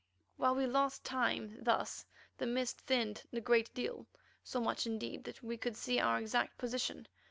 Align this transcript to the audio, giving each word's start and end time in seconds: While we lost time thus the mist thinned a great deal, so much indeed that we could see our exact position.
While 0.35 0.55
we 0.55 0.65
lost 0.65 1.03
time 1.03 1.59
thus 1.61 2.07
the 2.35 2.47
mist 2.47 2.79
thinned 2.81 3.21
a 3.31 3.39
great 3.39 3.71
deal, 3.75 4.07
so 4.43 4.59
much 4.59 4.87
indeed 4.87 5.23
that 5.25 5.43
we 5.43 5.57
could 5.57 5.77
see 5.77 5.99
our 5.99 6.17
exact 6.17 6.57
position. 6.57 7.07